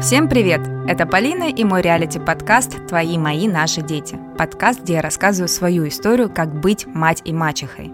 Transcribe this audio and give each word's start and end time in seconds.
Всем 0.00 0.30
привет! 0.30 0.62
Это 0.88 1.04
Полина 1.04 1.50
и 1.50 1.62
мой 1.62 1.82
реалити-подкаст 1.82 2.86
«Твои, 2.88 3.18
мои, 3.18 3.46
наши 3.46 3.82
дети». 3.82 4.18
Подкаст, 4.38 4.80
где 4.80 4.94
я 4.94 5.02
рассказываю 5.02 5.46
свою 5.46 5.86
историю, 5.86 6.30
как 6.34 6.58
быть 6.58 6.86
мать 6.86 7.20
и 7.26 7.34
мачехой. 7.34 7.92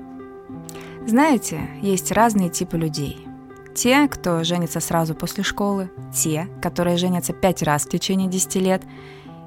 Знаете, 1.04 1.68
есть 1.82 2.12
разные 2.12 2.48
типы 2.48 2.78
людей. 2.78 3.26
Те, 3.74 4.06
кто 4.06 4.44
женится 4.44 4.78
сразу 4.78 5.16
после 5.16 5.42
школы, 5.42 5.90
те, 6.14 6.46
которые 6.62 6.96
женятся 6.96 7.32
пять 7.32 7.64
раз 7.64 7.86
в 7.86 7.88
течение 7.88 8.28
10 8.28 8.54
лет, 8.54 8.82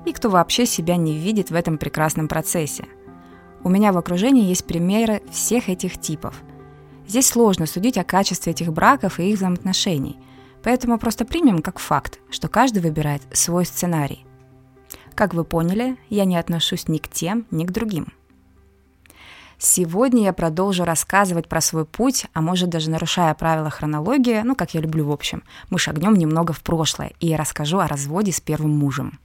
и 0.06 0.12
кто 0.12 0.30
вообще 0.30 0.66
себя 0.66 0.98
не 0.98 1.18
видит 1.18 1.52
в 1.52 1.56
этом 1.56 1.78
прекрасном 1.78 2.28
процессе. 2.28 2.84
У 3.64 3.70
меня 3.70 3.94
в 3.94 3.98
окружении 3.98 4.44
есть 4.44 4.68
примеры 4.68 5.22
всех 5.32 5.70
этих 5.70 5.98
типов. 5.98 6.36
Здесь 7.08 7.28
сложно 7.28 7.68
судить 7.68 7.98
о 7.98 8.04
качестве 8.04 8.52
этих 8.52 8.74
браков 8.74 9.22
и 9.22 9.30
их 9.32 9.38
взаимоотношений– 9.38 10.20
Поэтому 10.64 11.00
просто 11.00 11.26
примем 11.26 11.62
как 11.62 11.80
факт, 11.80 12.20
что 12.30 12.48
каждый 12.48 12.82
выбирает 12.82 13.22
свой 13.32 13.66
сценарий. 13.66 14.26
Как 15.16 15.34
вы 15.34 15.44
поняли, 15.44 15.98
я 16.10 16.26
не 16.26 16.38
отношусь 16.38 16.88
ни 16.88 16.98
к 16.98 17.08
тем, 17.08 17.46
ни 17.52 17.66
к 17.66 17.72
другим. 17.72 18.14
Сегодня 19.58 20.24
я 20.24 20.32
продолжу 20.32 20.86
рассказывать 20.86 21.50
про 21.50 21.60
свой 21.60 21.86
путь, 21.86 22.28
а 22.34 22.42
может 22.42 22.70
даже 22.70 22.90
нарушая 22.90 23.34
правила 23.34 23.70
хронологии, 23.70 24.42
ну, 24.42 24.56
как 24.56 24.74
я 24.74 24.80
люблю 24.80 25.06
в 25.06 25.12
общем. 25.12 25.44
Мы 25.70 25.80
шагнем 25.80 26.14
немного 26.14 26.54
в 26.54 26.62
прошлое, 26.62 27.12
и 27.20 27.36
расскажу 27.36 27.80
о 27.80 27.88
разводе 27.88 28.32
с 28.32 28.40
первым 28.40 28.72
мужем. 28.72 29.20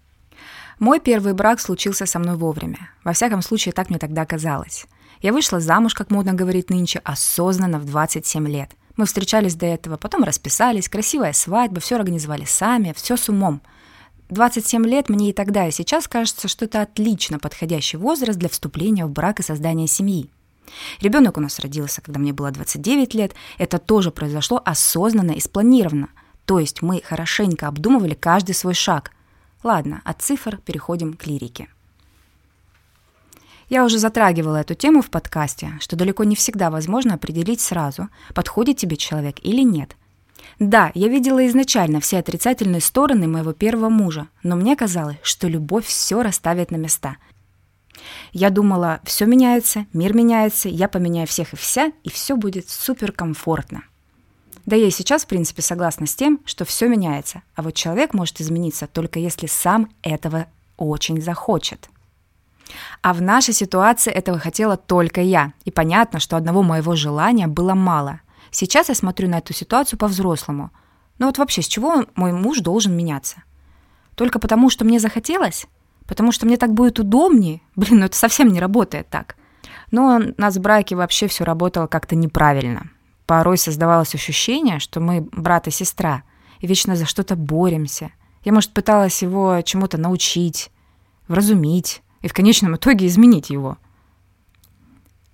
Мой 0.80 0.98
первый 0.98 1.34
брак 1.34 1.60
случился 1.60 2.04
со 2.04 2.18
мной 2.18 2.34
вовремя. 2.34 2.90
Во 3.04 3.12
всяком 3.12 3.42
случае, 3.42 3.72
так 3.72 3.90
мне 3.90 4.00
тогда 4.00 4.26
казалось. 4.26 4.86
Я 5.20 5.32
вышла 5.32 5.60
замуж, 5.60 5.94
как 5.94 6.10
модно 6.10 6.34
говорить 6.34 6.68
нынче, 6.68 7.00
осознанно 7.04 7.78
в 7.78 7.84
27 7.84 8.48
лет– 8.48 8.72
мы 8.96 9.06
встречались 9.06 9.54
до 9.54 9.66
этого, 9.66 9.96
потом 9.96 10.22
расписались, 10.22 10.88
красивая 10.88 11.32
свадьба, 11.32 11.80
все 11.80 11.96
организовали 11.96 12.44
сами, 12.44 12.94
все 12.96 13.16
с 13.16 13.28
умом. 13.28 13.60
27 14.30 14.84
лет 14.86 15.08
мне 15.08 15.30
и 15.30 15.32
тогда, 15.32 15.66
и 15.66 15.70
сейчас 15.70 16.08
кажется, 16.08 16.48
что 16.48 16.64
это 16.64 16.82
отлично 16.82 17.38
подходящий 17.38 17.96
возраст 17.96 18.38
для 18.38 18.48
вступления 18.48 19.04
в 19.06 19.10
брак 19.10 19.40
и 19.40 19.42
создания 19.42 19.86
семьи. 19.86 20.30
Ребенок 21.00 21.36
у 21.36 21.40
нас 21.40 21.58
родился, 21.58 22.00
когда 22.00 22.18
мне 22.18 22.32
было 22.32 22.50
29 22.50 23.14
лет. 23.14 23.34
Это 23.58 23.78
тоже 23.78 24.10
произошло 24.10 24.60
осознанно 24.64 25.32
и 25.32 25.40
спланированно. 25.40 26.08
То 26.46 26.58
есть 26.58 26.82
мы 26.82 27.00
хорошенько 27.02 27.68
обдумывали 27.68 28.14
каждый 28.14 28.54
свой 28.54 28.74
шаг. 28.74 29.12
Ладно, 29.62 30.00
от 30.04 30.22
цифр 30.22 30.58
переходим 30.58 31.14
к 31.14 31.26
лирике. 31.26 31.68
Я 33.68 33.84
уже 33.84 33.98
затрагивала 33.98 34.56
эту 34.56 34.74
тему 34.74 35.02
в 35.02 35.10
подкасте, 35.10 35.72
что 35.80 35.96
далеко 35.96 36.24
не 36.24 36.36
всегда 36.36 36.70
возможно 36.70 37.14
определить 37.14 37.60
сразу, 37.60 38.08
подходит 38.34 38.76
тебе 38.76 38.96
человек 38.96 39.36
или 39.42 39.62
нет. 39.62 39.96
Да, 40.58 40.92
я 40.94 41.08
видела 41.08 41.46
изначально 41.46 42.00
все 42.00 42.18
отрицательные 42.18 42.80
стороны 42.80 43.26
моего 43.26 43.52
первого 43.52 43.88
мужа, 43.88 44.28
но 44.42 44.56
мне 44.56 44.76
казалось, 44.76 45.16
что 45.22 45.48
любовь 45.48 45.86
все 45.86 46.22
расставит 46.22 46.70
на 46.70 46.76
места. 46.76 47.16
Я 48.32 48.50
думала, 48.50 49.00
все 49.04 49.24
меняется, 49.24 49.86
мир 49.92 50.14
меняется, 50.14 50.68
я 50.68 50.88
поменяю 50.88 51.26
всех 51.26 51.52
и 51.52 51.56
вся, 51.56 51.92
и 52.02 52.10
все 52.10 52.36
будет 52.36 52.68
суперкомфортно. 52.68 53.84
Да 54.66 54.76
я 54.76 54.86
и 54.86 54.90
сейчас, 54.90 55.24
в 55.24 55.26
принципе, 55.26 55.62
согласна 55.62 56.06
с 56.06 56.14
тем, 56.14 56.40
что 56.44 56.64
все 56.64 56.88
меняется, 56.88 57.42
а 57.54 57.62
вот 57.62 57.74
человек 57.74 58.14
может 58.14 58.40
измениться 58.40 58.86
только 58.86 59.18
если 59.18 59.46
сам 59.46 59.90
этого 60.02 60.46
очень 60.76 61.20
захочет. 61.20 61.88
А 63.02 63.12
в 63.12 63.22
нашей 63.22 63.54
ситуации 63.54 64.12
этого 64.12 64.38
хотела 64.38 64.76
только 64.76 65.20
я. 65.20 65.52
И 65.64 65.70
понятно, 65.70 66.20
что 66.20 66.36
одного 66.36 66.62
моего 66.62 66.96
желания 66.96 67.46
было 67.46 67.74
мало. 67.74 68.20
Сейчас 68.50 68.88
я 68.88 68.94
смотрю 68.94 69.28
на 69.28 69.38
эту 69.38 69.52
ситуацию 69.52 69.98
по-взрослому. 69.98 70.70
Но 71.18 71.26
вот 71.26 71.38
вообще, 71.38 71.62
с 71.62 71.66
чего 71.66 72.06
мой 72.14 72.32
муж 72.32 72.60
должен 72.60 72.96
меняться? 72.96 73.42
Только 74.14 74.38
потому, 74.38 74.70
что 74.70 74.84
мне 74.84 75.00
захотелось? 75.00 75.66
Потому 76.06 76.32
что 76.32 76.46
мне 76.46 76.56
так 76.56 76.72
будет 76.72 76.98
удобнее? 76.98 77.60
Блин, 77.76 78.00
ну 78.00 78.06
это 78.06 78.16
совсем 78.16 78.48
не 78.48 78.60
работает 78.60 79.08
так. 79.08 79.36
Но 79.90 80.16
у 80.16 80.40
нас 80.40 80.56
в 80.56 80.60
браке 80.60 80.96
вообще 80.96 81.28
все 81.28 81.44
работало 81.44 81.86
как-то 81.86 82.16
неправильно. 82.16 82.90
Порой 83.26 83.58
создавалось 83.58 84.14
ощущение, 84.14 84.78
что 84.80 85.00
мы 85.00 85.22
брат 85.32 85.66
и 85.66 85.70
сестра, 85.70 86.24
и 86.60 86.66
вечно 86.66 86.96
за 86.96 87.06
что-то 87.06 87.36
боремся. 87.36 88.10
Я, 88.44 88.52
может, 88.52 88.72
пыталась 88.72 89.22
его 89.22 89.60
чему-то 89.62 89.96
научить, 89.96 90.70
вразумить, 91.28 92.02
и 92.24 92.28
в 92.28 92.32
конечном 92.32 92.76
итоге 92.76 93.06
изменить 93.06 93.50
его. 93.50 93.76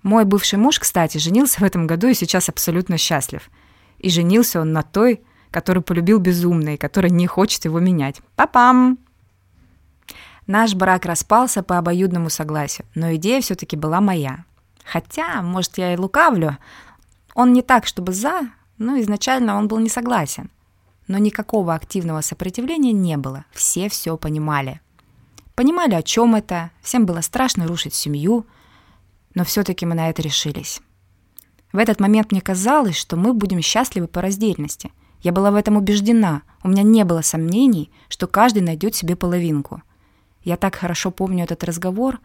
Мой 0.03 0.25
бывший 0.25 0.59
муж, 0.59 0.77
кстати, 0.77 1.19
женился 1.19 1.61
в 1.61 1.63
этом 1.63 1.87
году 1.87 2.07
и 2.07 2.13
сейчас 2.13 2.49
абсолютно 2.49 2.97
счастлив. 2.97 3.49
И 3.97 4.09
женился 4.09 4.59
он 4.59 4.73
на 4.73 4.83
той, 4.83 5.21
которую 5.51 5.83
полюбил 5.83 6.19
безумно 6.19 6.73
и 6.73 6.77
которая 6.77 7.09
не 7.09 7.27
хочет 7.27 7.63
его 7.63 7.79
менять. 7.79 8.19
Папам! 8.35 8.99
Наш 10.47 10.75
брак 10.75 11.05
распался 11.05 11.63
по 11.63 11.77
обоюдному 11.77 12.29
согласию, 12.29 12.85
но 12.93 13.15
идея 13.15 13.39
все-таки 13.39 13.77
была 13.77 14.01
моя. 14.01 14.43
Хотя, 14.83 15.41
может, 15.41 15.77
я 15.77 15.93
и 15.93 15.97
лукавлю. 15.97 16.57
Он 17.35 17.53
не 17.53 17.61
так, 17.61 17.85
чтобы 17.85 18.11
за, 18.11 18.49
но 18.77 18.99
изначально 18.99 19.55
он 19.55 19.69
был 19.69 19.79
не 19.79 19.87
согласен. 19.87 20.49
Но 21.07 21.19
никакого 21.19 21.73
активного 21.73 22.19
сопротивления 22.19 22.91
не 22.91 23.15
было, 23.15 23.45
все 23.53 23.87
все 23.87 24.17
понимали. 24.17 24.81
Понимали, 25.61 25.93
о 25.93 26.01
чем 26.01 26.33
это, 26.33 26.71
всем 26.81 27.05
было 27.05 27.21
страшно 27.21 27.67
рушить 27.67 27.93
семью, 27.93 28.47
но 29.35 29.45
все-таки 29.45 29.85
мы 29.85 29.93
на 29.93 30.09
это 30.09 30.23
решились. 30.23 30.81
В 31.71 31.77
этот 31.77 31.99
момент 31.99 32.31
мне 32.31 32.41
казалось, 32.41 32.97
что 32.97 33.15
мы 33.15 33.35
будем 33.35 33.61
счастливы 33.61 34.07
по 34.07 34.23
раздельности. 34.23 34.91
Я 35.21 35.31
была 35.31 35.51
в 35.51 35.55
этом 35.55 35.77
убеждена, 35.77 36.41
у 36.63 36.67
меня 36.69 36.81
не 36.81 37.03
было 37.05 37.21
сомнений, 37.21 37.91
что 38.09 38.25
каждый 38.25 38.63
найдет 38.63 38.95
себе 38.95 39.15
половинку. 39.15 39.83
Я 40.43 40.57
так 40.57 40.73
хорошо 40.73 41.11
помню 41.11 41.43
этот 41.43 41.63
разговор, 41.63 42.19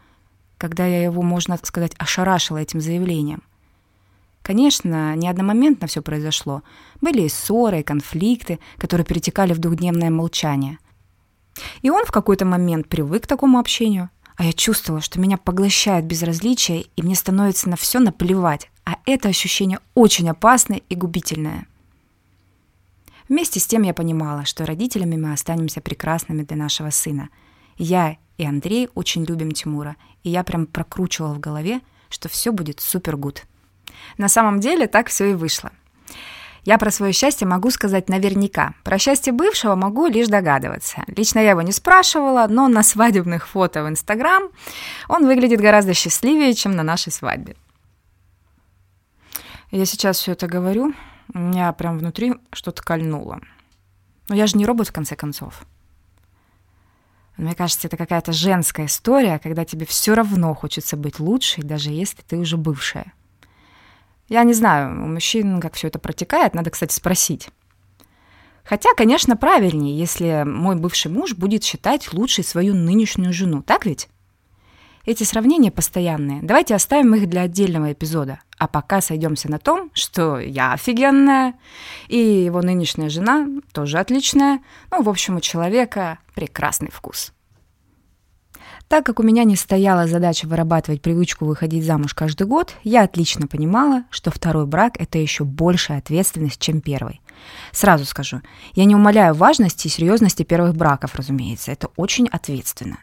когда 0.57 0.87
я 0.87 1.05
его, 1.05 1.21
можно 1.21 1.59
сказать, 1.63 1.93
ошарашила 1.99 2.57
этим 2.57 2.81
заявлением. 2.81 3.43
Конечно, 4.41 5.15
не 5.15 5.29
одномоментно 5.29 5.89
все 5.89 6.01
произошло. 6.01 6.63
Были 7.03 7.25
и 7.25 7.29
ссоры, 7.29 7.81
и 7.81 7.83
конфликты, 7.83 8.61
которые 8.79 9.05
перетекали 9.05 9.53
в 9.53 9.59
двухдневное 9.59 10.09
молчание– 10.09 10.79
и 11.83 11.91
он 11.91 12.05
в 12.05 12.11
какой-то 12.11 12.45
момент 12.45 12.89
привык 12.89 13.25
к 13.25 13.27
такому 13.27 13.59
общению, 13.59 14.11
а 14.37 14.45
я 14.45 14.53
чувствовала, 14.53 15.01
что 15.01 15.21
меня 15.21 15.39
поглощает 15.39 16.05
безразличие, 16.05 16.87
и 16.95 17.03
мне 17.03 17.15
становится 17.15 17.69
на 17.69 17.77
все 17.77 17.99
наплевать, 17.99 18.71
а 18.85 18.97
это 19.07 19.29
ощущение 19.29 19.81
очень 19.95 20.29
опасное 20.29 20.83
и 20.89 20.95
губительное. 20.95 21.67
Вместе 23.29 23.59
с 23.59 23.67
тем 23.67 23.83
я 23.83 23.95
понимала, 23.95 24.45
что 24.45 24.67
родителями 24.67 25.17
мы 25.17 25.33
останемся 25.33 25.81
прекрасными 25.81 26.43
для 26.43 26.57
нашего 26.57 26.91
сына. 26.91 27.31
Я 27.77 28.19
и 28.37 28.45
Андрей 28.45 28.89
очень 28.95 29.25
любим 29.25 29.51
Тимура, 29.53 29.97
и 30.23 30.31
я 30.31 30.45
прям 30.45 30.67
прокручивала 30.67 31.35
в 31.35 31.41
голове, 31.41 31.81
что 32.09 32.29
все 32.29 32.53
будет 32.53 32.81
супер 32.81 33.17
гуд. 33.17 33.43
На 34.19 34.29
самом 34.29 34.61
деле 34.61 34.87
так 34.87 35.09
все 35.09 35.31
и 35.31 35.35
вышло– 35.35 35.73
я 36.67 36.79
про 36.79 36.91
свое 36.91 37.13
счастье 37.13 37.47
могу 37.47 37.71
сказать 37.71 38.09
наверняка. 38.09 38.75
Про 38.83 38.99
счастье 38.99 39.33
бывшего 39.33 39.77
могу 39.77 40.07
лишь 40.07 40.27
догадываться. 40.27 41.05
Лично 41.07 41.39
я 41.39 41.51
его 41.51 41.63
не 41.63 41.71
спрашивала, 41.71 42.49
но 42.49 42.67
на 42.67 42.83
свадебных 42.83 43.47
фото 43.47 43.85
в 43.85 43.89
Инстаграм 43.89 44.43
он 45.09 45.27
выглядит 45.27 45.61
гораздо 45.61 45.95
счастливее, 45.95 46.55
чем 46.55 46.75
на 46.75 46.83
нашей 46.83 47.13
свадьбе. 47.13 47.55
Я 49.71 49.87
сейчас 49.87 50.19
все 50.19 50.33
это 50.33 50.49
говорю, 50.49 50.93
у 51.33 51.39
меня 51.39 51.73
прям 51.73 51.99
внутри 51.99 52.35
что-то 52.53 52.83
кольнуло. 52.83 53.39
Но 54.29 54.35
я 54.35 54.49
же 54.49 54.59
не 54.59 54.67
робот, 54.67 54.89
в 54.89 54.93
конце 54.93 55.15
концов. 55.15 55.65
Мне 57.37 57.55
кажется, 57.55 57.87
это 57.87 57.97
какая-то 57.97 58.33
женская 58.33 58.87
история, 58.87 59.39
когда 59.39 59.65
тебе 59.65 59.87
все 59.87 60.15
равно 60.15 60.53
хочется 60.53 60.97
быть 60.97 61.21
лучшей, 61.21 61.63
даже 61.63 61.91
если 61.91 62.23
ты 62.23 62.37
уже 62.37 62.57
бывшая. 62.57 63.13
Я 64.29 64.43
не 64.43 64.55
знаю, 64.55 65.05
у 65.05 65.07
мужчин 65.07 65.61
как 65.61 65.75
все 65.75 65.89
это 65.89 65.99
протекает, 65.99 66.55
надо, 66.55 66.71
кстати, 66.71 66.93
спросить. 66.93 67.49
Хотя, 68.65 68.95
конечно, 68.97 69.37
правильнее, 69.37 69.97
если 69.97 70.43
мой 70.45 70.75
бывший 70.75 71.11
муж 71.11 71.35
будет 71.35 71.63
считать 71.63 72.13
лучшей 72.13 72.43
свою 72.43 72.75
нынешнюю 72.75 73.33
жену, 73.33 73.63
так 73.63 73.87
ведь? 73.87 74.09
Эти 75.05 75.23
сравнения 75.23 75.71
постоянные. 75.71 76.43
Давайте 76.43 76.75
оставим 76.75 77.15
их 77.15 77.29
для 77.29 77.43
отдельного 77.43 77.93
эпизода. 77.93 78.41
А 78.59 78.67
пока 78.67 79.01
сойдемся 79.01 79.49
на 79.49 79.61
том, 79.61 79.93
что 79.95 80.41
я 80.41 80.73
офигенная, 80.73 81.55
и 82.09 82.19
его 82.19 82.61
нынешняя 82.61 83.09
жена 83.09 83.47
тоже 83.73 83.99
отличная. 83.99 84.59
Ну, 84.91 85.03
в 85.03 85.09
общем, 85.09 85.37
у 85.37 85.41
человека 85.41 86.19
прекрасный 86.35 86.91
вкус. 86.91 87.33
Так 88.89 89.05
как 89.05 89.19
у 89.19 89.25
меня 89.25 89.43
не 89.43 89.57
стояла 89.57 90.07
задача 90.07 90.47
вырабатывать 90.47 91.03
привычку 91.03 91.45
выходить 91.45 91.85
замуж 91.85 92.15
каждый 92.15 92.47
год, 92.47 92.75
я 92.85 93.03
отлично 93.03 93.49
понимала, 93.49 94.05
что 94.11 94.31
второй 94.31 94.65
брак– 94.67 94.95
это 95.01 95.19
еще 95.19 95.45
большая 95.45 95.99
ответственность, 95.99 96.61
чем 96.61 96.81
первый. 96.81 97.21
Сразу 97.73 98.05
скажу, 98.05 98.43
я 98.75 98.85
не 98.85 98.95
умаляю 98.95 99.35
важности 99.35 99.89
и 99.89 99.91
серьезности 99.91 100.45
первых 100.45 100.77
браков, 100.77 101.17
разумеется, 101.17 101.73
это 101.73 101.89
очень 101.97 102.29
ответственно. 102.29 102.99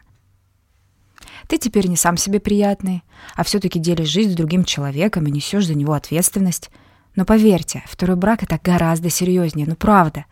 Ты 1.48 1.58
теперь 1.58 1.88
не 1.88 1.96
сам 1.96 2.16
себе 2.16 2.40
приятный, 2.40 3.04
а 3.34 3.44
все-таки 3.44 3.78
делишь 3.78 4.08
жизнь 4.08 4.32
с 4.32 4.36
другим 4.36 4.64
человеком 4.64 5.26
и 5.26 5.30
несешь 5.30 5.66
за 5.66 5.74
него 5.74 5.92
ответственность. 5.92 6.70
Но 7.14 7.26
поверьте, 7.26 7.82
второй 7.86 8.16
брак– 8.16 8.42
это 8.44 8.58
гораздо 8.62 9.10
серьезнее, 9.10 9.66
ну 9.68 9.76
правда. 9.76 10.24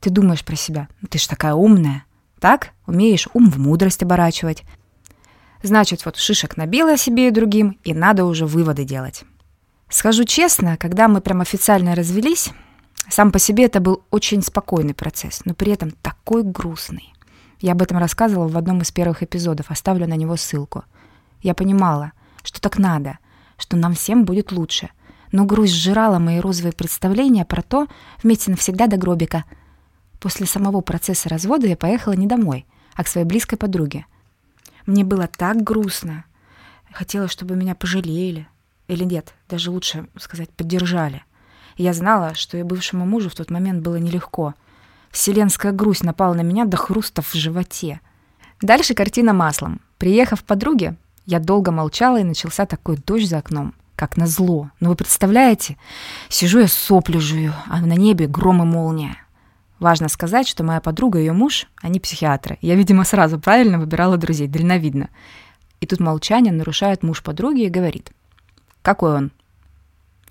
Ты 0.00 0.10
думаешь 0.10 0.44
про 0.44 0.54
себя, 0.54 0.88
«Ну, 1.00 1.08
ты 1.08 1.18
ж 1.18 1.26
такая 1.26 1.54
умная. 1.54 2.04
Так? 2.38 2.72
Умеешь 2.86 3.26
ум 3.32 3.50
в 3.50 3.58
мудрость 3.58 4.02
оборачивать. 4.02 4.62
Значит, 5.62 6.04
вот 6.04 6.16
шишек 6.16 6.56
набила 6.56 6.96
себе 6.96 7.28
и 7.28 7.32
другим, 7.32 7.78
и 7.84 7.94
надо 7.94 8.24
уже 8.24 8.46
выводы 8.46 8.84
делать. 8.84 9.24
Скажу 9.88 10.24
честно, 10.24 10.76
когда 10.76 11.08
мы 11.08 11.20
прям 11.20 11.40
официально 11.40 11.94
развелись, 11.94 12.50
сам 13.08 13.32
по 13.32 13.38
себе 13.38 13.64
это 13.64 13.80
был 13.80 14.02
очень 14.10 14.42
спокойный 14.42 14.94
процесс, 14.94 15.42
но 15.44 15.54
при 15.54 15.72
этом 15.72 15.90
такой 15.90 16.42
грустный. 16.42 17.12
Я 17.60 17.72
об 17.72 17.82
этом 17.82 17.98
рассказывала 17.98 18.48
в 18.48 18.56
одном 18.56 18.82
из 18.82 18.92
первых 18.92 19.22
эпизодов, 19.22 19.70
оставлю 19.70 20.06
на 20.06 20.14
него 20.14 20.36
ссылку. 20.36 20.84
Я 21.42 21.54
понимала, 21.54 22.12
что 22.44 22.60
так 22.60 22.78
надо, 22.78 23.18
что 23.56 23.76
нам 23.76 23.94
всем 23.94 24.24
будет 24.24 24.52
лучше. 24.52 24.90
Но 25.32 25.44
грусть 25.44 25.74
сжирала 25.74 26.18
мои 26.18 26.38
розовые 26.38 26.72
представления 26.72 27.44
про 27.44 27.62
то 27.62 27.86
вместе 28.22 28.50
навсегда 28.50 28.86
до 28.86 28.96
гробика. 28.96 29.44
После 30.20 30.46
самого 30.46 30.80
процесса 30.80 31.28
развода 31.28 31.66
я 31.66 31.76
поехала 31.76 32.12
не 32.12 32.26
домой, 32.26 32.66
а 32.94 33.04
к 33.04 33.08
своей 33.08 33.26
близкой 33.26 33.56
подруге. 33.56 34.06
Мне 34.88 35.04
было 35.04 35.26
так 35.26 35.62
грустно. 35.62 36.24
Хотела, 36.92 37.28
чтобы 37.28 37.56
меня 37.56 37.74
пожалели. 37.74 38.48
Или 38.86 39.04
нет, 39.04 39.34
даже 39.46 39.70
лучше 39.70 40.08
сказать, 40.18 40.48
поддержали. 40.48 41.24
Я 41.76 41.92
знала, 41.92 42.34
что 42.34 42.56
и 42.56 42.62
бывшему 42.62 43.04
мужу 43.04 43.28
в 43.28 43.34
тот 43.34 43.50
момент 43.50 43.82
было 43.82 43.96
нелегко. 43.96 44.54
Вселенская 45.10 45.72
грусть 45.72 46.04
напала 46.04 46.32
на 46.32 46.40
меня 46.40 46.64
до 46.64 46.78
хруста 46.78 47.20
в 47.20 47.34
животе. 47.34 48.00
Дальше 48.62 48.94
картина 48.94 49.34
маслом. 49.34 49.82
Приехав 49.98 50.42
к 50.42 50.46
подруге, 50.46 50.96
я 51.26 51.38
долго 51.38 51.70
молчала, 51.70 52.18
и 52.18 52.24
начался 52.24 52.64
такой 52.64 52.96
дождь 52.96 53.28
за 53.28 53.38
окном, 53.38 53.74
как 53.94 54.16
назло. 54.16 54.70
Но 54.80 54.88
вы 54.88 54.96
представляете, 54.96 55.76
сижу 56.30 56.60
я 56.60 56.66
соплю 56.66 57.20
жую, 57.20 57.52
а 57.66 57.82
на 57.82 57.92
небе 57.92 58.26
гром 58.26 58.62
и 58.62 58.64
молния. 58.64 59.18
Важно 59.78 60.08
сказать, 60.08 60.48
что 60.48 60.64
моя 60.64 60.80
подруга 60.80 61.18
и 61.18 61.22
ее 61.22 61.32
муж, 61.32 61.66
они 61.80 62.00
психиатры. 62.00 62.58
Я, 62.60 62.74
видимо, 62.74 63.04
сразу 63.04 63.38
правильно 63.38 63.78
выбирала 63.78 64.16
друзей, 64.16 64.48
дальновидно. 64.48 65.08
И 65.80 65.86
тут 65.86 66.00
молчание 66.00 66.52
нарушает 66.52 67.02
муж 67.02 67.22
подруги 67.22 67.62
и 67.62 67.70
говорит. 67.70 68.10
«Какой 68.82 69.14
он?» 69.14 69.30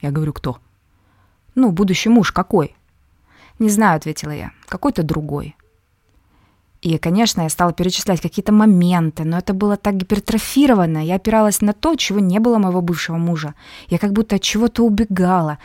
Я 0.01 0.11
говорю, 0.11 0.33
«Кто?» 0.33 0.59
«Ну, 1.55 1.71
будущий 1.71 2.09
муж 2.09 2.31
какой?» 2.31 2.75
«Не 3.57 3.69
знаю»,— 3.69 3.95
ответила 3.97 4.31
я. 4.31 4.51
«Какой-то 4.67 5.03
другой». 5.03 5.55
И, 6.81 6.97
конечно, 7.00 7.41
я 7.41 7.50
стала 7.50 7.74
перечислять 7.74 8.21
какие-то 8.21 8.51
моменты, 8.51 9.24
но 9.24 9.39
это 9.39 9.53
было 9.53 9.77
так 9.77 9.97
гипертрофировано. 9.97 11.03
Я 11.03 11.15
опиралась 11.15 11.62
на 11.62 11.74
то, 11.74 11.95
чего 11.95 12.19
не 12.19 12.39
было 12.39 12.59
моего 12.59 12.81
бывшего 12.81 13.18
мужа. 13.18 13.56
Я 13.88 13.97
как 13.97 14.13
будто 14.13 14.35
от 14.35 14.44
чего-то 14.44 14.83
убегала. 14.83 15.57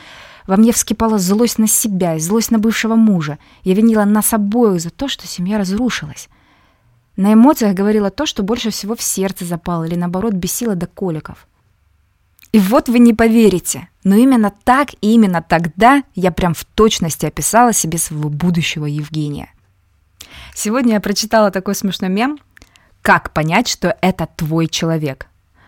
Во 0.46 0.56
мне 0.56 0.72
вскипала 0.72 1.18
злость 1.18 1.58
на 1.58 1.68
себя 1.68 2.16
и 2.16 2.20
злость 2.20 2.50
на 2.50 2.58
бывшего 2.58 2.94
мужа. 2.94 3.38
Я 3.62 3.74
винила 3.74 4.04
нас 4.04 4.32
обоих 4.32 4.80
за 4.80 4.90
то, 4.90 5.06
что 5.06 5.26
семья 5.26 5.58
разрушилась. 5.58 6.28
На 7.16 7.34
эмоциях 7.34 7.74
говорила 7.74 8.10
то, 8.10 8.24
что 8.24 8.42
больше 8.42 8.70
всего 8.70 8.96
в 8.96 9.02
сердце 9.02 9.44
запало 9.44 9.84
или, 9.84 9.94
наоборот, 9.94 10.32
бесило 10.32 10.74
до 10.74 10.86
коликов. 10.86 11.46
И 12.52 12.58
вот 12.58 12.88
вы 12.88 12.98
не 12.98 13.12
поверите, 13.12 13.88
но 14.02 14.16
именно 14.16 14.52
так 14.64 14.94
и 14.94 15.12
именно 15.14 15.42
тогда 15.46 16.02
я 16.14 16.32
прям 16.32 16.54
в 16.54 16.64
точности 16.64 17.26
описала 17.26 17.74
себе 17.74 17.98
своего 17.98 18.30
будущего 18.30 18.86
Евгения– 18.86 19.50
Сегодня 20.54 20.94
я 20.94 21.00
прочитала 21.00 21.50
такой 21.50 21.74
смешной 21.74 22.10
мем 22.10 22.38
«Как 23.02 23.32
понять, 23.32 23.68
что 23.68 23.96
это 24.00 24.28
твой 24.36 24.68
человек?» 24.68 25.26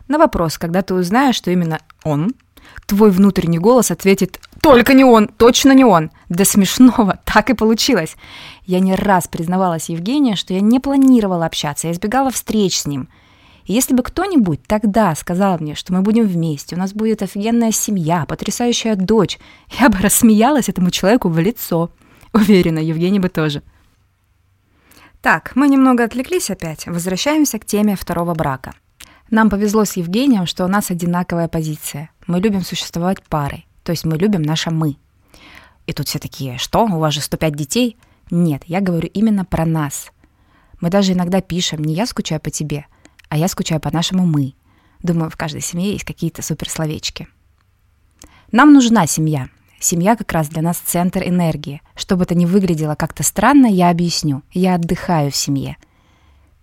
На 0.09 0.19
вопрос, 0.19 0.59
когда 0.59 0.83
ты 0.83 0.95
узнаешь, 0.95 1.37
что 1.37 1.51
именно 1.51 1.81
он, 2.05 2.35
твой 2.87 3.11
внутренний 3.11 3.59
голос 3.59 3.91
ответит 3.91 4.41
«Только 4.61 4.95
не 4.95 5.05
он! 5.05 5.29
Точно 5.29 5.73
не 5.73 5.85
он!» 5.85 6.11
Да 6.29 6.45
смешного, 6.45 7.21
так 7.25 7.51
и 7.51 7.55
получилось. 7.55 8.17
Я 8.67 8.81
не 8.81 8.95
раз 8.95 9.29
признавалась 9.29 9.89
Евгению, 9.89 10.37
что 10.37 10.55
я 10.55 10.61
не 10.61 10.81
планировала 10.81 11.47
общаться, 11.47 11.87
я 11.87 11.93
избегала 11.93 12.31
встреч 12.31 12.81
с 12.81 12.87
ним. 12.87 13.09
И 13.65 13.73
если 13.73 13.95
бы 13.95 14.03
кто-нибудь 14.03 14.63
тогда 14.67 15.15
сказал 15.15 15.59
мне, 15.59 15.75
что 15.75 15.93
мы 15.93 16.03
будем 16.03 16.27
вместе, 16.27 16.77
у 16.77 16.79
нас 16.79 16.93
будет 16.93 17.23
офигенная 17.23 17.73
семья, 17.73 18.27
потрясающая 18.27 18.95
дочь, 18.95 19.39
я 19.79 19.89
бы 19.89 19.99
рассмеялась 20.01 20.69
этому 20.69 20.91
человеку 20.91 21.29
в 21.29 21.39
лицо. 21.39 21.91
Уверена, 22.33 22.79
Евгений 22.79 23.21
бы 23.21 23.29
тоже. 23.29 23.63
Так, 25.25 25.57
мы 25.57 25.69
немного 25.69 26.05
отвлеклись 26.05 26.51
опять. 26.51 26.87
Возвращаемся 26.87 27.59
к 27.59 27.65
теме 27.65 27.97
второго 27.97 28.35
брака. 28.35 28.75
Нам 29.31 29.49
повезло 29.49 29.87
с 29.87 29.97
Евгением, 29.97 30.45
что 30.45 30.67
у 30.67 30.69
нас 30.69 30.91
одинаковая 30.91 31.49
позиция. 31.49 32.11
Мы 32.27 32.41
любим 32.41 32.61
существовать 32.61 33.23
парой, 33.23 33.67
то 33.85 33.93
есть 33.93 34.05
мы 34.05 34.19
любим 34.19 34.43
наше 34.43 34.71
«мы». 34.71 34.99
И 35.87 35.95
тут 35.95 36.09
все 36.09 36.19
такие, 36.19 36.59
что, 36.59 36.85
у 36.85 36.99
вас 36.99 37.15
же 37.15 37.23
105 37.23 37.55
детей? 37.55 37.97
Нет, 38.31 38.65
я 38.67 38.83
говорю 38.83 39.09
именно 39.15 39.47
про 39.47 39.65
нас. 39.65 40.11
Мы 40.83 40.91
даже 40.91 41.15
иногда 41.15 41.41
пишем, 41.41 41.83
не 41.83 41.95
я 41.95 42.05
скучаю 42.05 42.39
по 42.39 42.51
тебе, 42.51 42.85
а 43.31 43.39
я 43.39 43.49
скучаю 43.49 43.81
по 43.81 43.91
нашему 43.91 44.27
«мы». 44.27 44.53
Думаю, 45.03 45.31
в 45.31 45.39
каждой 45.39 45.63
семье 45.63 45.93
есть 45.93 46.05
какие-то 46.05 46.43
суперсловечки. 46.43 47.29
Нам 48.53 48.75
нужна 48.75 49.07
семья, 49.07 49.49
Семья 49.85 50.17
как 50.17 50.33
раз 50.33 50.49
для 50.49 50.63
нас 50.63 50.79
центр 50.79 51.23
энергии. 51.23 51.83
Чтобы 51.95 52.23
это 52.23 52.35
не 52.35 52.47
выглядело 52.47 52.95
как-то 52.95 53.23
странно, 53.23 53.67
я 53.67 53.91
объясню. 53.91 54.41
Я 54.51 54.77
отдыхаю 54.77 55.31
в 55.31 55.37
семье. 55.37 55.77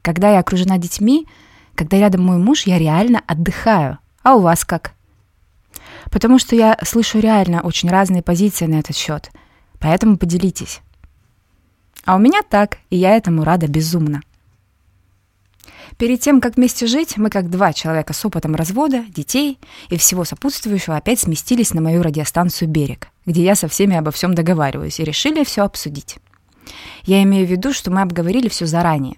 Когда 0.01 0.31
я 0.31 0.39
окружена 0.39 0.79
детьми, 0.79 1.27
когда 1.75 1.99
рядом 1.99 2.23
мой 2.23 2.39
муж, 2.39 2.63
я 2.63 2.79
реально 2.79 3.21
отдыхаю. 3.27 3.99
А 4.23 4.37
у 4.37 4.41
вас 4.41 4.65
как? 4.65 4.93
Потому 6.09 6.39
что 6.39 6.55
я 6.55 6.75
слышу 6.83 7.19
реально 7.19 7.61
очень 7.61 7.91
разные 7.91 8.23
позиции 8.23 8.65
на 8.65 8.79
этот 8.79 8.95
счет. 8.95 9.29
Поэтому 9.79 10.17
поделитесь. 10.17 10.81
А 12.05 12.15
у 12.15 12.17
меня 12.17 12.41
так, 12.41 12.79
и 12.89 12.97
я 12.97 13.15
этому 13.15 13.43
рада 13.43 13.67
безумно. 13.67 14.21
Перед 16.01 16.19
тем, 16.19 16.41
как 16.41 16.55
вместе 16.55 16.87
жить, 16.87 17.17
мы, 17.17 17.29
как 17.29 17.51
два 17.51 17.73
человека 17.73 18.13
с 18.13 18.25
опытом 18.25 18.55
развода, 18.55 19.05
детей 19.09 19.59
и 19.89 19.97
всего 19.97 20.25
сопутствующего, 20.25 20.97
опять 20.97 21.19
сместились 21.19 21.75
на 21.75 21.81
мою 21.81 22.01
радиостанцию 22.01 22.69
«Берег», 22.69 23.09
где 23.25 23.43
я 23.43 23.55
со 23.55 23.67
всеми 23.67 23.95
обо 23.95 24.11
всем 24.11 24.33
договариваюсь, 24.33 24.99
и 24.99 25.03
решили 25.03 25.43
все 25.43 25.63
обсудить. 25.63 26.17
Я 27.03 27.23
имею 27.23 27.47
в 27.47 27.49
виду, 27.49 27.73
что 27.73 27.91
мы 27.91 28.01
обговорили 28.01 28.49
все 28.49 28.65
заранее. 28.65 29.17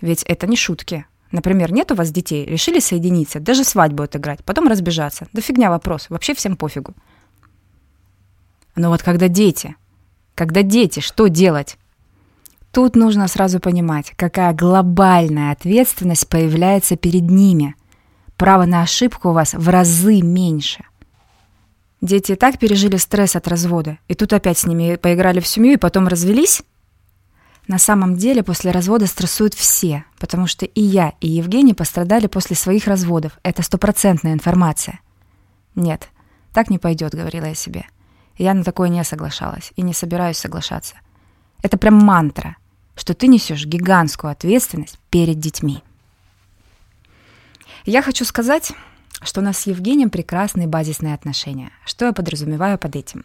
Ведь 0.00 0.22
это 0.24 0.46
не 0.46 0.56
шутки. 0.56 1.06
Например, 1.30 1.72
нет 1.72 1.90
у 1.92 1.94
вас 1.94 2.10
детей, 2.10 2.44
решили 2.44 2.78
соединиться, 2.78 3.40
даже 3.40 3.64
свадьбу 3.64 4.02
отыграть, 4.02 4.44
потом 4.44 4.68
разбежаться. 4.68 5.28
Да 5.32 5.40
фигня 5.40 5.70
вопрос, 5.70 6.10
вообще 6.10 6.34
всем 6.34 6.56
пофигу. 6.56 6.94
Но 8.76 8.90
вот 8.90 9.02
когда 9.02 9.28
дети, 9.28 9.76
когда 10.34 10.62
дети, 10.62 11.00
что 11.00 11.28
делать? 11.28 11.78
Тут 12.70 12.96
нужно 12.96 13.28
сразу 13.28 13.60
понимать, 13.60 14.12
какая 14.16 14.52
глобальная 14.54 15.52
ответственность 15.52 16.28
появляется 16.28 16.96
перед 16.96 17.30
ними. 17.30 17.76
Право 18.36 18.64
на 18.64 18.82
ошибку 18.82 19.30
у 19.30 19.32
вас 19.32 19.54
в 19.54 19.68
разы 19.68 20.20
меньше. 20.22 20.84
Дети 22.02 22.32
и 22.32 22.34
так 22.34 22.58
пережили 22.58 22.98
стресс 22.98 23.36
от 23.36 23.48
развода, 23.48 23.96
и 24.08 24.14
тут 24.14 24.34
опять 24.34 24.58
с 24.58 24.66
ними 24.66 24.96
поиграли 24.96 25.40
в 25.40 25.46
семью 25.46 25.72
и 25.72 25.78
потом 25.78 26.06
развелись? 26.08 26.62
На 27.66 27.78
самом 27.78 28.16
деле 28.16 28.42
после 28.42 28.72
развода 28.72 29.06
стрессуют 29.06 29.54
все, 29.54 30.04
потому 30.18 30.46
что 30.46 30.66
и 30.66 30.82
я, 30.82 31.14
и 31.20 31.28
Евгений 31.28 31.72
пострадали 31.72 32.26
после 32.26 32.56
своих 32.56 32.86
разводов. 32.86 33.38
Это 33.42 33.62
стопроцентная 33.62 34.34
информация. 34.34 35.00
Нет, 35.74 36.08
так 36.52 36.68
не 36.68 36.78
пойдет, 36.78 37.14
говорила 37.14 37.46
я 37.46 37.54
себе. 37.54 37.86
Я 38.36 38.52
на 38.52 38.64
такое 38.64 38.90
не 38.90 39.02
соглашалась 39.04 39.72
и 39.76 39.82
не 39.82 39.94
собираюсь 39.94 40.36
соглашаться. 40.36 40.96
Это 41.62 41.78
прям 41.78 41.94
мантра 41.94 42.56
что 42.94 43.14
ты 43.14 43.26
несешь 43.26 43.66
гигантскую 43.66 44.30
ответственность 44.30 44.98
перед 45.10 45.38
детьми. 45.38 45.82
Я 47.84 48.02
хочу 48.02 48.24
сказать, 48.24 48.72
что 49.24 49.40
у 49.40 49.44
нас 49.44 49.58
с 49.58 49.66
Евгением 49.66 50.10
прекрасные 50.10 50.66
базисные 50.66 51.14
отношения. 51.14 51.70
Что 51.84 52.06
я 52.06 52.12
подразумеваю 52.12 52.78
под 52.78 52.96
этим? 52.96 53.24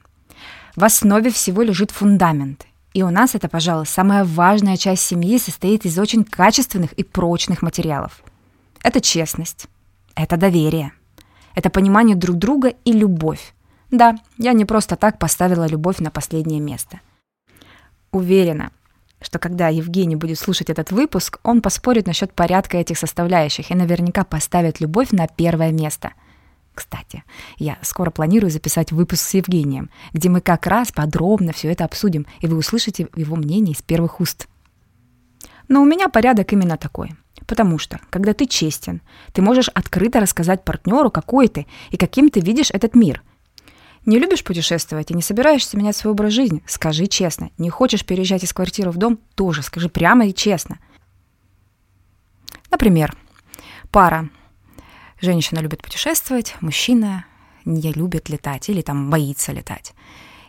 В 0.75 0.83
основе 0.83 1.31
всего 1.31 1.63
лежит 1.63 1.91
фундамент. 1.91 2.67
И 2.93 3.03
у 3.03 3.09
нас 3.09 3.35
это, 3.35 3.47
пожалуй, 3.47 3.85
самая 3.85 4.23
важная 4.23 4.77
часть 4.77 5.03
семьи 5.03 5.37
состоит 5.37 5.85
из 5.85 5.99
очень 5.99 6.23
качественных 6.23 6.93
и 6.93 7.03
прочных 7.03 7.61
материалов. 7.61 8.23
Это 8.81 9.01
честность, 9.01 9.67
это 10.15 10.37
доверие, 10.37 10.93
это 11.53 11.69
понимание 11.69 12.15
друг 12.15 12.37
друга 12.37 12.73
и 12.85 12.91
любовь. 12.91 13.53
Да, 13.91 14.17
я 14.37 14.53
не 14.53 14.65
просто 14.65 14.95
так 14.95 15.17
поставила 15.19 15.67
любовь 15.67 15.99
на 15.99 16.11
последнее 16.11 16.59
место. 16.59 16.99
Уверена, 18.11 18.71
что 19.21 19.39
когда 19.39 19.69
Евгений 19.69 20.15
будет 20.15 20.39
слушать 20.39 20.69
этот 20.69 20.91
выпуск, 20.91 21.39
он 21.43 21.61
поспорит 21.61 22.07
насчет 22.07 22.33
порядка 22.33 22.77
этих 22.77 22.97
составляющих 22.97 23.71
и 23.71 23.75
наверняка 23.75 24.23
поставит 24.23 24.79
любовь 24.79 25.11
на 25.11 25.27
первое 25.27 25.71
место. 25.71 26.13
Кстати, 26.73 27.23
я 27.57 27.79
скоро 27.81 28.11
планирую 28.11 28.51
записать 28.51 28.91
выпуск 28.91 29.23
с 29.23 29.33
Евгением, 29.33 29.89
где 30.13 30.29
мы 30.29 30.41
как 30.41 30.67
раз 30.67 30.91
подробно 30.91 31.51
все 31.51 31.71
это 31.71 31.85
обсудим, 31.85 32.27
и 32.39 32.47
вы 32.47 32.57
услышите 32.57 33.07
его 33.15 33.35
мнение 33.35 33.73
из 33.73 33.81
первых 33.81 34.19
уст. 34.19 34.47
Но 35.67 35.81
у 35.81 35.85
меня 35.85 36.07
порядок 36.07 36.53
именно 36.53 36.77
такой. 36.77 37.15
Потому 37.47 37.77
что, 37.77 37.99
когда 38.09 38.33
ты 38.33 38.45
честен, 38.45 39.01
ты 39.33 39.41
можешь 39.41 39.69
открыто 39.69 40.19
рассказать 40.19 40.63
партнеру, 40.63 41.09
какой 41.09 41.47
ты 41.47 41.65
и 41.91 41.97
каким 41.97 42.29
ты 42.29 42.41
видишь 42.41 42.71
этот 42.71 42.93
мир. 42.93 43.23
Не 44.07 44.19
любишь 44.19 44.45
путешествовать 44.45 45.11
и 45.11 45.13
не 45.13 45.21
собираешься 45.21 45.75
менять 45.75 45.97
свой 45.97 46.13
образ 46.13 46.31
жизни? 46.31 46.63
Скажи 46.65 47.07
честно. 47.07 47.51
Не 47.57 47.69
хочешь 47.69 48.05
переезжать 48.05 48.41
из 48.41 48.53
квартиры 48.53 48.89
в 48.89 48.95
дом? 48.95 49.19
Тоже 49.35 49.61
скажи 49.61 49.89
прямо 49.89 50.25
и 50.25 50.33
честно. 50.33 50.79
Например, 52.71 53.17
пара. 53.91 54.29
Женщина 55.19 55.59
любит 55.59 55.81
путешествовать, 55.81 56.55
мужчина 56.61 57.25
не 57.65 57.91
любит 57.91 58.29
летать 58.29 58.69
или 58.69 58.81
там 58.81 59.09
боится 59.09 59.51
летать. 59.51 59.93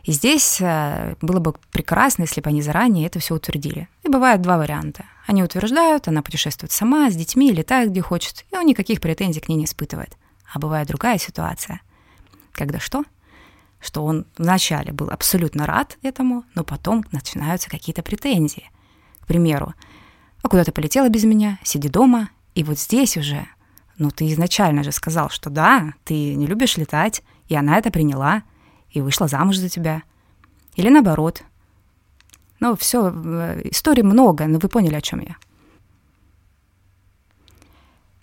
И 0.05 0.13
здесь 0.13 0.61
э, 0.61 1.17
было 1.21 1.41
бы 1.41 1.55
прекрасно, 1.73 2.23
если 2.23 2.41
бы 2.41 2.51
они 2.51 2.63
заранее 2.63 3.07
это 3.07 3.19
все 3.19 3.35
утвердили. 3.35 3.89
И 4.05 4.09
бывает 4.09 4.41
два 4.41 4.57
варианта. 4.59 5.05
Они 5.27 5.43
утверждают, 5.43 6.07
она 6.07 6.23
путешествует 6.23 6.71
сама, 6.71 7.11
с 7.11 7.17
детьми, 7.17 7.51
летает 7.51 7.91
где 7.91 8.03
хочет, 8.03 8.45
и 8.53 8.57
он 8.57 8.67
никаких 8.67 9.01
претензий 9.01 9.41
к 9.41 9.49
ней 9.49 9.57
не 9.57 9.65
испытывает. 9.65 10.17
А 10.53 10.61
бывает 10.61 10.87
другая 10.87 11.19
ситуация, 11.19 11.81
когда 12.53 12.79
что? 12.79 13.03
Что 13.81 14.05
он 14.05 14.27
вначале 14.37 14.93
был 14.93 15.11
абсолютно 15.11 15.67
рад 15.67 15.99
этому, 16.03 16.45
но 16.55 16.65
потом 16.65 17.05
начинаются 17.13 17.71
какие-то 17.71 18.03
претензии. 18.03 18.71
К 19.21 19.27
примеру, 19.27 19.75
а 20.43 20.49
куда 20.49 20.65
ты 20.65 20.73
полетела 20.73 21.09
без 21.09 21.25
меня? 21.25 21.59
Сиди 21.63 21.89
дома. 21.89 22.31
И 22.55 22.65
вот 22.65 22.79
здесь 22.79 23.17
уже, 23.17 23.47
ну 23.99 24.11
ты 24.11 24.31
изначально 24.33 24.83
же 24.83 24.93
сказал, 24.93 25.31
что 25.31 25.51
да, 25.51 25.95
ты 26.05 26.35
не 26.35 26.47
любишь 26.47 26.77
летать, 26.77 27.23
и 27.49 27.55
она 27.55 27.79
это 27.79 27.91
приняла, 27.91 28.43
и 28.91 29.01
вышла 29.01 29.29
замуж 29.29 29.57
за 29.57 29.69
тебя. 29.69 30.03
Или 30.75 30.89
наоборот. 30.89 31.43
Ну, 32.61 32.75
все, 32.77 33.13
э, 33.15 33.61
историй 33.71 34.03
много, 34.03 34.47
но 34.47 34.59
вы 34.59 34.69
поняли, 34.69 34.97
о 34.97 35.01
чем 35.01 35.21
я. 35.21 35.37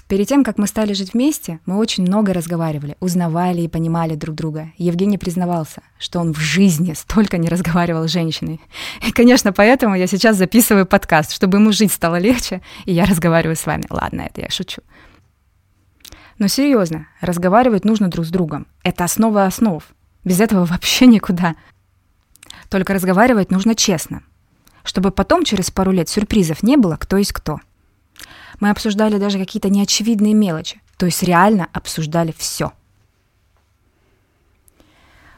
Перед 0.08 0.28
тем, 0.28 0.44
как 0.44 0.60
мы 0.60 0.68
стали 0.68 0.94
жить 0.94 1.14
вместе, 1.14 1.60
мы 1.66 1.78
очень 1.78 2.04
много 2.04 2.32
разговаривали, 2.32 2.96
узнавали 3.00 3.62
и 3.62 3.68
понимали 3.68 4.14
друг 4.14 4.36
друга. 4.36 4.72
Евгений 4.78 5.18
признавался, 5.18 5.82
что 5.98 6.20
он 6.20 6.32
в 6.32 6.38
жизни 6.38 6.94
столько 6.94 7.40
не 7.40 7.50
разговаривал 7.50 8.08
с 8.08 8.12
женщиной. 8.12 8.62
И, 9.08 9.12
конечно, 9.12 9.52
поэтому 9.52 9.96
я 9.96 10.06
сейчас 10.06 10.38
записываю 10.38 10.86
подкаст, 10.86 11.32
чтобы 11.32 11.58
ему 11.58 11.72
жить 11.72 11.92
стало 11.92 12.20
легче, 12.20 12.62
и 12.86 12.94
я 12.94 13.06
разговариваю 13.06 13.56
с 13.56 13.66
вами. 13.66 13.86
Ладно, 13.90 14.22
это 14.22 14.42
я 14.42 14.50
шучу. 14.50 14.84
Но 16.38 16.48
серьезно, 16.50 17.08
разговаривать 17.20 17.84
нужно 17.84 18.08
друг 18.08 18.28
с 18.28 18.30
другом. 18.30 18.68
Это 18.84 19.06
основа 19.06 19.46
основ. 19.46 19.84
Без 20.24 20.40
этого 20.40 20.66
вообще 20.66 21.08
никуда. 21.08 21.56
Только 22.70 22.94
разговаривать 22.94 23.50
нужно 23.50 23.74
честно, 23.74 24.22
чтобы 24.84 25.10
потом 25.10 25.44
через 25.46 25.72
пару 25.72 25.92
лет 25.92 26.10
сюрпризов 26.10 26.62
не 26.62 26.78
было, 26.78 26.96
кто 26.96 27.18
есть 27.18 27.34
кто. 27.34 27.60
Мы 28.60 28.70
обсуждали 28.70 29.18
даже 29.18 29.38
какие-то 29.38 29.70
неочевидные 29.70 30.34
мелочи, 30.34 30.82
то 30.98 31.06
есть 31.06 31.24
реально 31.24 31.68
обсуждали 31.74 32.34
все. 32.38 32.72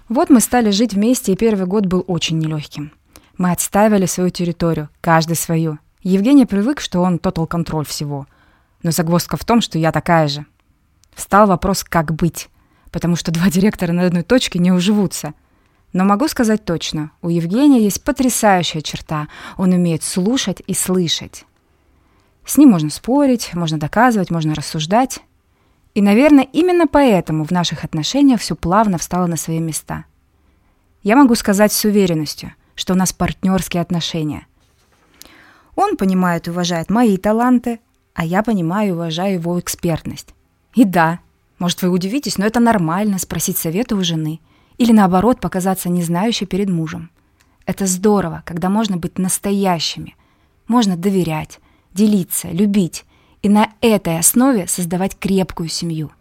Вот 0.09 0.29
мы 0.29 0.39
стали 0.39 0.71
жить 0.71 0.93
вместе, 0.93 1.33
и 1.33 1.35
первый 1.35 1.65
год 1.65 1.85
был 1.85 2.03
очень 2.07 2.37
нелегким. 2.37 2.93
Мы 3.37 3.51
отстаивали 3.51 4.05
свою 4.05 4.29
территорию, 4.29 4.89
каждый 5.01 5.35
свою. 5.35 5.79
Евгений 6.01 6.45
привык, 6.45 6.79
что 6.79 7.01
он 7.01 7.19
тотал 7.19 7.45
контроль 7.45 7.85
всего. 7.85 8.25
Но 8.83 8.91
загвоздка 8.91 9.35
в 9.35 9.43
том, 9.43 9.59
что 9.59 9.77
я 9.77 9.91
такая 9.91 10.27
же. 10.27 10.45
Встал 11.13 11.47
вопрос, 11.47 11.83
как 11.83 12.13
быть, 12.15 12.47
потому 12.91 13.15
что 13.15 13.31
два 13.31 13.49
директора 13.49 13.91
на 13.91 14.05
одной 14.05 14.23
точке 14.23 14.59
не 14.59 14.71
уживутся. 14.71 15.33
Но 15.93 16.05
могу 16.05 16.27
сказать 16.27 16.63
точно, 16.63 17.11
у 17.21 17.29
Евгения 17.29 17.81
есть 17.81 18.03
потрясающая 18.03 18.81
черта. 18.81 19.27
Он 19.57 19.73
умеет 19.73 20.03
слушать 20.03 20.61
и 20.65 20.73
слышать. 20.73 21.45
С 22.47 22.57
ним 22.57 22.69
можно 22.69 22.89
спорить, 22.89 23.53
можно 23.53 23.77
доказывать, 23.77 24.31
можно 24.31 24.55
рассуждать. 24.55 25.19
И, 25.93 26.01
наверное, 26.01 26.47
именно 26.53 26.87
поэтому 26.87 27.43
в 27.43 27.51
наших 27.51 27.83
отношениях 27.83 28.39
все 28.39 28.55
плавно 28.55 28.97
встало 28.97 29.27
на 29.27 29.35
свои 29.35 29.59
места. 29.59 30.05
Я 31.03 31.17
могу 31.17 31.35
сказать 31.35 31.73
с 31.73 31.83
уверенностью, 31.83 32.53
что 32.73 32.93
у 32.93 32.95
нас 32.95 33.11
партнерские 33.11 33.81
отношения. 33.81 34.47
Он 35.75 35.97
понимает 35.97 36.47
и 36.47 36.51
уважает 36.51 36.89
мои 36.89 37.17
таланты, 37.17 37.81
а 38.13 38.23
я 38.23 38.41
понимаю 38.43 38.87
и 38.87 38.91
уважаю 38.93 39.33
его 39.33 39.59
экспертность. 39.59 40.33
И 40.73 40.85
да, 40.85 41.19
может, 41.59 41.81
вы 41.81 41.89
удивитесь, 41.89 42.37
но 42.37 42.45
это 42.45 42.61
нормально 42.61 43.19
спросить 43.19 43.57
совета 43.57 43.97
у 43.97 44.03
жены 44.05 44.39
или 44.77 44.93
наоборот 44.93 45.41
показаться 45.41 45.89
незнающей 45.89 46.47
перед 46.47 46.69
мужем. 46.69 47.11
Это 47.65 47.87
здорово, 47.87 48.41
когда 48.45 48.69
можно 48.69 48.95
быть 48.95 49.17
настоящими, 49.17 50.15
можно 50.69 50.95
доверять, 50.95 51.59
делиться, 51.97 52.47
любить 52.49 53.03
и 53.41 53.49
на 53.49 53.71
этой 53.81 54.19
основе 54.19 54.67
создавать 54.67 55.17
крепкую 55.17 55.69
семью. 55.69 56.11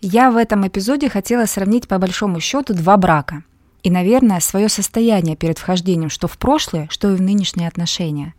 Я 0.00 0.30
в 0.30 0.36
этом 0.36 0.66
эпизоде 0.66 1.08
хотела 1.08 1.46
сравнить 1.46 1.88
по 1.88 1.98
большому 1.98 2.40
счету 2.40 2.74
два 2.74 2.96
брака 2.96 3.44
и, 3.82 3.90
наверное, 3.90 4.40
свое 4.40 4.68
состояние 4.68 5.36
перед 5.36 5.58
вхождением 5.58 6.10
что 6.10 6.26
в 6.26 6.36
прошлое, 6.38 6.88
что 6.90 7.12
и 7.12 7.16
в 7.16 7.22
нынешние 7.22 7.68
отношения. 7.68 8.34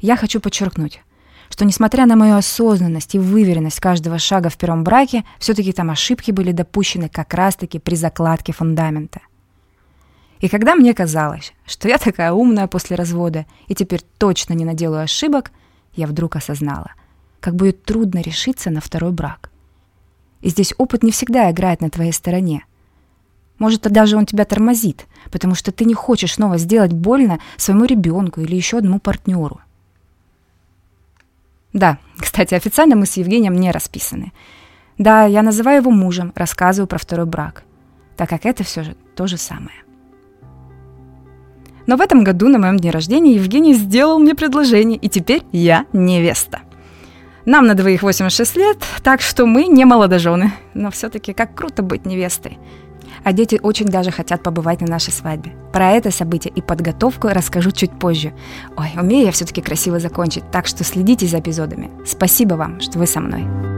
Я 0.00 0.16
хочу 0.16 0.40
подчеркнуть, 0.40 1.00
что 1.50 1.64
несмотря 1.64 2.06
на 2.06 2.16
мою 2.16 2.36
осознанность 2.36 3.14
и 3.14 3.18
выверенность 3.18 3.80
каждого 3.80 4.18
шага 4.18 4.50
в 4.50 4.58
первом 4.58 4.84
браке, 4.84 5.24
все-таки 5.38 5.72
там 5.72 5.90
ошибки 5.90 6.30
были 6.30 6.52
допущены 6.52 7.08
как 7.08 7.32
раз-таки 7.32 7.78
при 7.78 7.94
закладке 7.94 8.52
фундамента. 8.52 9.20
И 10.40 10.48
когда 10.48 10.74
мне 10.74 10.94
казалось, 10.94 11.52
что 11.66 11.88
я 11.88 11.98
такая 11.98 12.32
умная 12.32 12.68
после 12.68 12.96
развода 12.96 13.46
и 13.66 13.74
теперь 13.74 14.02
точно 14.18 14.54
не 14.54 14.64
наделаю 14.64 15.02
ошибок, 15.02 15.50
я 15.94 16.06
вдруг 16.06 16.36
осознала, 16.36 16.92
как 17.40 17.56
будет 17.56 17.82
трудно 17.84 18.20
решиться 18.20 18.70
на 18.70 18.80
второй 18.80 19.10
брак. 19.10 19.50
И 20.40 20.50
здесь 20.50 20.72
опыт 20.78 21.02
не 21.02 21.10
всегда 21.10 21.50
играет 21.50 21.80
на 21.80 21.90
твоей 21.90 22.12
стороне. 22.12 22.64
Может, 23.58 23.82
даже 23.82 24.16
он 24.16 24.24
тебя 24.24 24.44
тормозит, 24.44 25.06
потому 25.32 25.56
что 25.56 25.72
ты 25.72 25.84
не 25.84 25.94
хочешь 25.94 26.34
снова 26.34 26.58
сделать 26.58 26.92
больно 26.92 27.40
своему 27.56 27.84
ребенку 27.84 28.40
или 28.40 28.54
еще 28.54 28.78
одному 28.78 29.00
партнеру. 29.00 29.60
Да, 31.72 31.98
кстати, 32.16 32.54
официально 32.54 32.94
мы 32.94 33.06
с 33.06 33.16
Евгением 33.16 33.56
не 33.56 33.72
расписаны. 33.72 34.32
Да, 34.96 35.24
я 35.24 35.42
называю 35.42 35.80
его 35.80 35.90
мужем, 35.90 36.32
рассказываю 36.36 36.86
про 36.86 36.98
второй 36.98 37.26
брак, 37.26 37.64
так 38.16 38.28
как 38.28 38.46
это 38.46 38.62
все 38.62 38.84
же 38.84 38.96
то 39.16 39.26
же 39.26 39.36
самое. 39.36 39.87
Но 41.88 41.96
в 41.96 42.02
этом 42.02 42.22
году 42.22 42.48
на 42.48 42.58
моем 42.58 42.76
дне 42.76 42.90
рождения 42.90 43.34
Евгений 43.34 43.72
сделал 43.72 44.18
мне 44.18 44.34
предложение, 44.34 44.98
и 44.98 45.08
теперь 45.08 45.42
я 45.52 45.86
невеста. 45.94 46.60
Нам 47.46 47.66
на 47.66 47.74
двоих 47.74 48.02
86 48.02 48.56
лет, 48.56 48.76
так 49.02 49.22
что 49.22 49.46
мы 49.46 49.64
не 49.64 49.86
молодожены. 49.86 50.52
Но 50.74 50.90
все-таки 50.90 51.32
как 51.32 51.54
круто 51.54 51.82
быть 51.82 52.04
невестой. 52.04 52.58
А 53.24 53.32
дети 53.32 53.58
очень 53.62 53.86
даже 53.86 54.10
хотят 54.10 54.42
побывать 54.42 54.82
на 54.82 54.86
нашей 54.86 55.14
свадьбе. 55.14 55.52
Про 55.72 55.92
это 55.92 56.10
событие 56.10 56.52
и 56.54 56.60
подготовку 56.60 57.28
расскажу 57.28 57.70
чуть 57.70 57.98
позже. 57.98 58.34
Ой, 58.76 58.90
умею 58.94 59.24
я 59.24 59.32
все-таки 59.32 59.62
красиво 59.62 59.98
закончить, 59.98 60.44
так 60.50 60.66
что 60.66 60.84
следите 60.84 61.26
за 61.26 61.40
эпизодами. 61.40 61.90
Спасибо 62.04 62.54
вам, 62.54 62.82
что 62.82 62.98
вы 62.98 63.06
со 63.06 63.18
мной. 63.18 63.77